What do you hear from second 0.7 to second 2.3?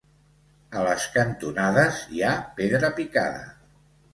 A les cantonades hi